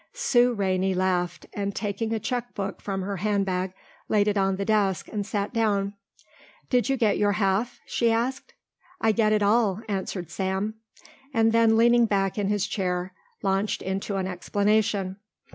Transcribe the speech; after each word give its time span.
Sue 0.13 0.51
Rainey 0.51 0.95
laughed 0.95 1.45
and 1.53 1.75
taking 1.75 2.11
a 2.11 2.19
checkbook 2.19 2.81
from 2.81 3.03
her 3.03 3.17
handbag 3.17 3.71
laid 4.09 4.27
it 4.27 4.35
on 4.35 4.55
the 4.55 4.65
desk 4.65 5.07
and 5.11 5.27
sat 5.27 5.53
down. 5.53 5.93
"Do 6.71 6.81
you 6.83 6.97
get 6.97 7.19
your 7.19 7.33
half?" 7.33 7.79
she 7.85 8.11
asked. 8.11 8.55
"I 8.99 9.11
get 9.11 9.31
it 9.31 9.43
all," 9.43 9.79
answered 9.87 10.31
Sam, 10.31 10.73
and 11.35 11.51
then 11.51 11.77
leaning 11.77 12.07
back 12.07 12.39
in 12.39 12.47
his 12.47 12.65
chair 12.65 13.13
launched 13.43 13.83
into 13.83 14.15
an 14.15 14.25
explanation. 14.25 15.17